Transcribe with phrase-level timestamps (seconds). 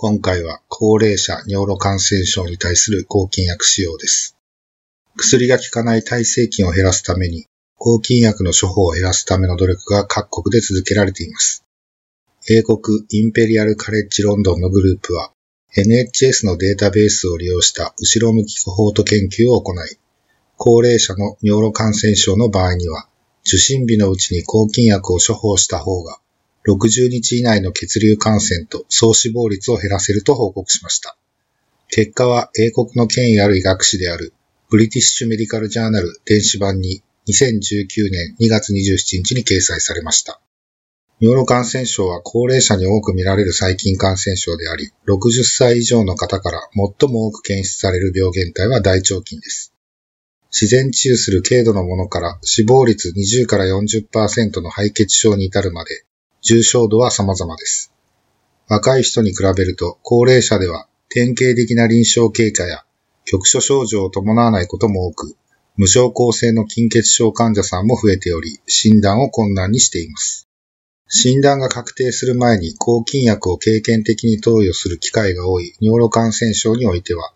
[0.00, 4.36] 今回は高齢者尿路感染症に対する抗菌薬使用です。
[5.16, 7.46] 薬が効かない耐性菌を減らすために、
[7.78, 11.64] 抗菌薬の処方を減らすための努力が各国で続けられています。
[12.48, 12.78] 英国
[13.10, 15.32] インペリアルカレッジロンドンのグループは、
[15.76, 19.98] NHS のデータベースを利用した後ろ向きコホート研究を行い、
[20.56, 23.08] 高齢者の尿路感染症の場合には、
[23.44, 26.20] 受診日のうちに抗菌薬を処方した方が、
[26.68, 31.16] 60日以内の血流感染と総死亡率を減らせると報告しました。
[31.88, 34.34] 結果は英国の権威ある医学誌である
[34.68, 40.42] ブリティッシュメディカルジャーナル電子版に2019年2月27日に掲載されました。
[41.20, 46.60] 尿路感染症は高齢者に多く見られる細菌感染症であり、60歳以上の方から
[47.00, 49.72] 最も多く検出される病原体は大腸菌です。
[50.52, 56.04] 自然治癒する軽度のものから死亡率20から40%の肺血症に至るまで
[56.40, 57.92] 重症度は様々です。
[58.68, 62.84] 若い人に比べると高齢者では典型的な臨床経過や
[63.24, 65.36] 局所症状を伴わないことも多く、
[65.76, 70.48] 無症候性の筋血症患者さんも増えており、診断を困難にしています。
[71.08, 77.32] 診断が確定する前に抗菌薬を経験的に投与する機会が多い尿路感染症においては、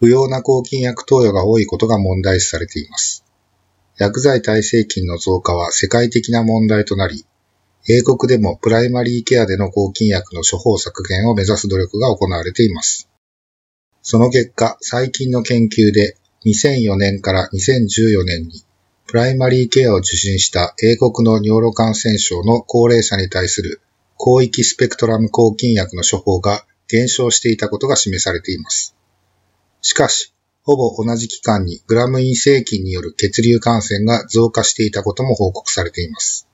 [0.00, 3.24] 不要な抗菌薬投与が多いことが問題視されています。
[3.96, 7.24] 薬剤耐性菌の増加は世界的な問題となり、
[7.90, 13.08] 英国でもプライマリーケアでの抗菌薬の処方削減を目指す努力が行われています。
[14.02, 18.62] その結果、最近の研究で2004年から2014年に
[19.06, 23.80] プライマリーケアを受診した英国の尿路感染症の高齢者に対する
[24.18, 28.94] 広域スペクトラム抗菌薬の処方が減少していたことが示されています。
[29.80, 36.47] しかし、ほぼ同じ期間にグラム陰性菌による血流感染が増加していたことも報告されています。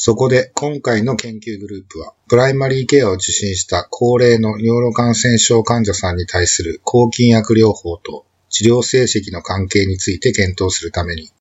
[0.00, 11.32] そこで今回の研究グループは、プライマリーケアを受診した高齢の尿路感染症患者さんに対する抗菌薬療法と治療成績の関係について検討するために、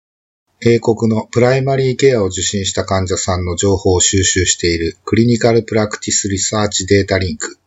[0.59, 7.59] 英国のプライマリーケアを受診した患者さんの情報を収集している Clinical Practice Research Datalink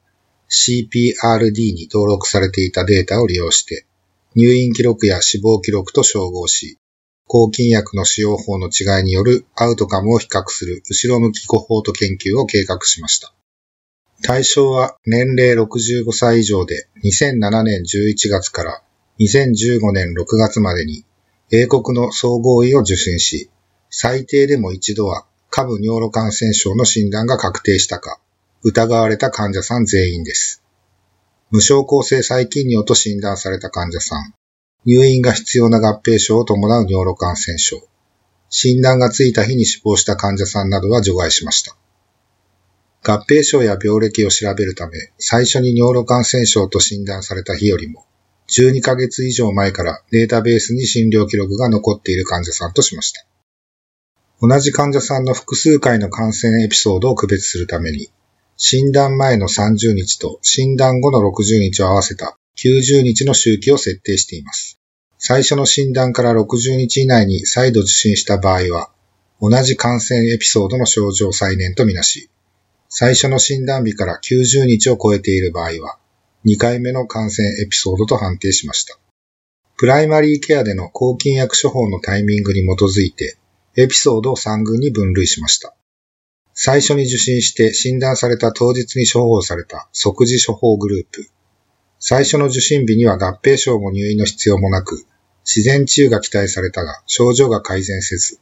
[0.51, 3.87] CPRD に登録されていたデータを利用して、
[4.35, 6.80] 入院記録や死亡記録と照合し、
[7.33, 13.33] 抗菌薬の使用法の違いによるアウトカムを比較する後ろ向きコホート研究を計画しました。
[14.25, 18.83] 対象は年齢65歳以上で2007年11月から
[19.21, 21.05] 2015年6月までに
[21.53, 23.49] 英国の総合医を受診し、
[23.91, 28.19] 最低でも一度は下部尿路感染症の診断が確定したか、
[28.65, 30.65] 疑われた患者さん全員です。
[31.53, 34.35] 無症候性細菌尿と診断された患者さん、
[34.87, 37.83] 入院が必要な合併症を伴う尿路感染症、
[38.49, 41.77] 診断がついた日に死亡した患者さんなどは除外しました。
[43.03, 48.07] 合併症や病歴を調べるため、最初に尿路感染症と診断された日よりも、
[48.49, 53.25] 12ヶ月以上前からデータベースに診療記録が残っている患者さんとしました。
[54.41, 58.11] 同じ患者さんの複数回の感染エピソードを区別するために、
[58.57, 64.79] 診断前の30日と診断後の60日を合わせた90日の周期を設定しています。
[65.19, 68.91] 最初の診断から60日以内に再度受診した場合は、
[69.41, 72.31] 同じ感染エピソードの症状再燃とみなし、
[72.89, 75.99] 最初の診断日から90日を超えている場合は、
[76.45, 78.99] 2回目の感染エピソードと判定しました。
[79.77, 83.39] プライマリーケアでの抗菌薬処方のタイミングに基づいて、
[83.77, 85.75] エピソードを3群に分類しました。
[86.53, 91.31] 最初に受診して診断された当日に処方された即時処方グループ。
[92.03, 95.05] 最初の受診日には合併症も入院の必要もなく、
[95.45, 98.41] 自然治癒が期待されたが症状が改善せず、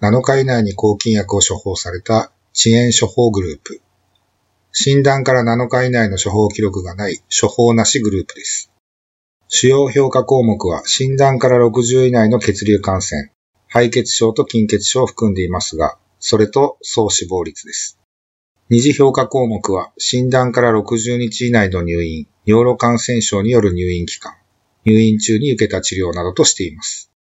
[0.00, 3.80] 7日以内に抗菌薬を処方された遅延処方グループ。
[4.70, 8.70] 診断から7日以内の処方記録がない処方なしグループです。
[9.48, 13.32] 主要評価項目は診断から60以内の血流感染、
[13.66, 17.98] 肺血症と筋血症を含んでいますが、それと総死亡率です。
[18.72, 24.32] 二次評価項目は診断から60日以内の入院、尿路感染症による入院期間、
[24.86, 27.12] 入院中に受けた治療などとしています。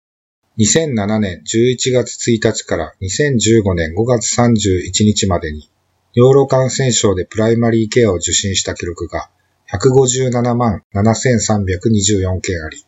[0.59, 5.69] 2007年11月1日から2015年5月31日までに、
[6.15, 9.30] 尿路感染症でプライマリーケアを受診した記録が
[9.74, 12.86] 157万7324件あり、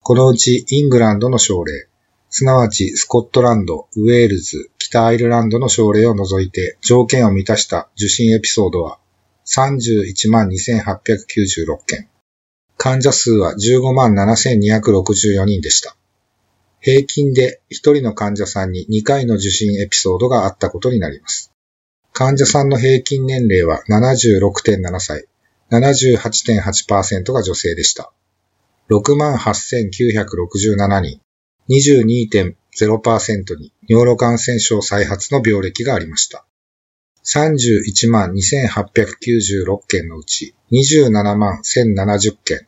[0.00, 1.88] このうちイングランドの症例、
[2.30, 8.98] すなわちスコットランド、ウェールズ、北アイルランドの症例を除いて条件を満たした受診エピソードは
[9.46, 12.08] 312,896件。
[12.76, 15.96] 患者数は157,264人でした。
[16.80, 21.52] 平均で1人の患者さんに2回の受診エピソードがあったことになります。
[22.12, 25.26] 患者さんの平均年齢は76.7歳、
[25.70, 28.12] 78.8%が女性でした。
[28.90, 31.20] 68,967人、
[31.68, 36.46] 22.0%に尿路感染症再発の病歴がありました。
[37.24, 42.66] 31万2896件のうち27万1070件、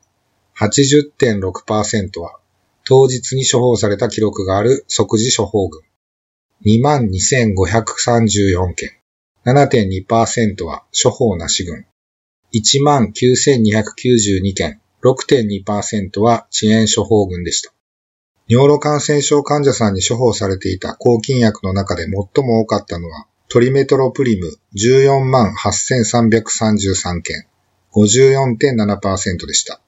[0.57, 2.39] 80.6%は
[2.85, 5.81] 当日に処方された記録がある即時処方群。
[6.67, 8.91] 2万2534件、
[9.47, 11.87] 7.2%は処方なし群。
[12.53, 17.73] 1万9292件、6.2%は遅延処方群でした。
[18.51, 22.13] 尿路感染症患者さんに処方されていた抗菌薬の中で最
[22.45, 27.47] も多かったのは、トリメトロプリム148,333件、
[27.93, 29.81] 54.7%でした。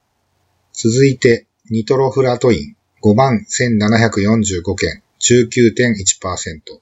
[0.71, 6.79] 続いて、ニトロフラトイン5万1745件、19.1%。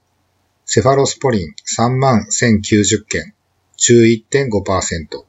[0.64, 3.34] セファロスポリン31,090件、
[3.76, 5.24] 11.5%。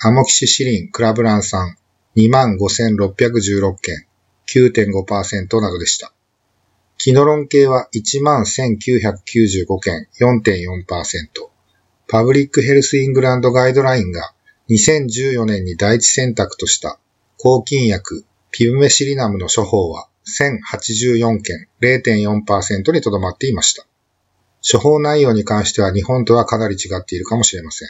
[0.00, 1.76] アモキシシリンクラブラン酸
[2.16, 4.06] 25,616件、
[4.46, 6.12] 9.5%などでした。
[6.98, 11.48] キノロン系は11,995件、4.4%。
[12.06, 14.32] パブリックヘルスイングランドガイドラインが
[14.70, 16.98] 2014年に第一選択とした
[17.38, 23.84] 抗菌薬ピブメシリナムの処方は1084件0.4%にとどまっていました。
[24.66, 27.88] 処方内容に関しては日本とはかなり違っているかもしれません。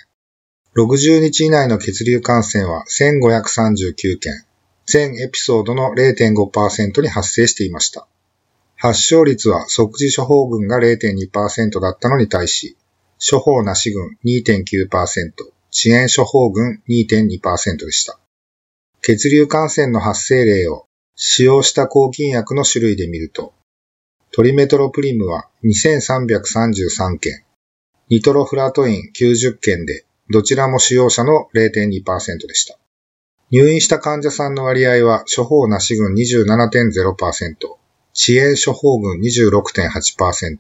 [0.77, 4.45] 60日以内の血流感染は1539件、
[4.87, 8.07] 全エピソードの0.5%に発生していました。
[8.77, 12.77] 発症率は即時処方群が0.2%だったのに対し、
[13.19, 15.33] 処方なし群2.9%、
[15.73, 18.19] 遅延処方群2.2%でした。
[19.01, 23.55] 血流感染の発生例を使用した抗菌薬の種類で見ると、
[24.33, 27.45] トリメトロプリムは2333件、
[28.11, 32.79] ニトロフラトイン90件でどちらも使用者の0.2%でした。
[33.50, 40.58] 入院した患者さんの割合は処方なし群27.0%、遅延処方群26.8%、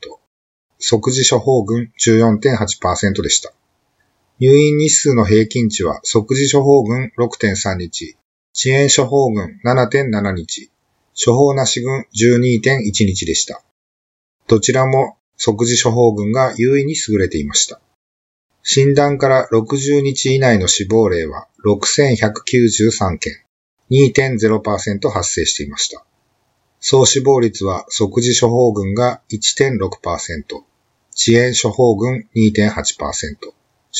[0.78, 3.52] 即時処方群14.8%でした。
[4.38, 8.16] 入院日数の平均値は即時処方群6.3日、
[8.54, 10.70] 遅延処方群7.7日、
[11.24, 13.62] 処方なし群12.1日でした。
[14.46, 17.80] どちらも即時処方群が優位に優れていました。
[18.66, 23.34] 診断から60日以内の死亡例は6193件、
[23.90, 26.02] 2.0%発生していました。
[26.80, 33.52] 総死亡率は即時処方群が1.6%、遅延処方群2.8%、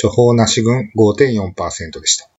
[0.02, 2.31] 処方なし群5.4%でした。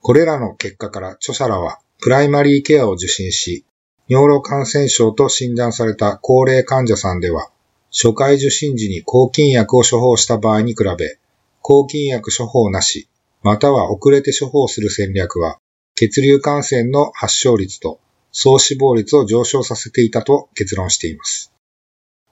[0.00, 3.66] これらの結果から著者らはプライマリーケアを受診し、
[4.08, 7.50] 尿路感染症と診断された高齢患者さんでは、
[7.92, 11.18] 初回受診時に抗菌薬を処方した場合に比べ、
[11.62, 13.08] 抗菌薬処方なし、
[13.42, 15.58] または遅れて処方する戦略は、
[15.94, 18.00] 血流感染の発症率と
[18.32, 21.52] 総死亡率を上昇させていたと結論しています。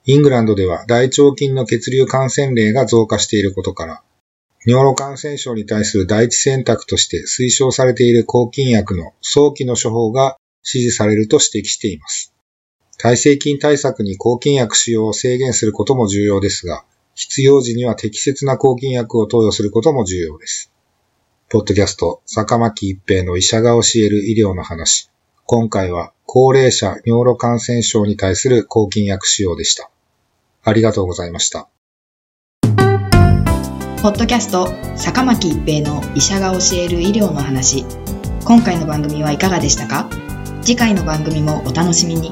[0.05, 4.03] イングランドでは大腸菌の血流感染例が増加していることから、
[4.67, 12.35] 尿路感染症に対する第一選択として推奨されている抗菌薬の早期の処方が支持されると指摘しています。
[12.99, 16.85] 耐性菌対策に抗菌薬使用を制限することも重要ですが、
[17.19, 20.71] 必要時には適切な抗菌薬を投与することも重要です。
[21.49, 25.11] ポッドキャスト、坂巻一平の医者が教える医療の話。
[25.45, 29.91] 今回は高齢者尿路感染症に対する抗菌薬使用でした。
[30.63, 31.69] ありがとうございました。
[34.01, 37.85] ポッドキャスト、坂巻一平の医者が教える医療の話。
[38.45, 40.09] 今回の番組はいかがでしたか？
[40.63, 42.31] 次回の番組もお楽しみに。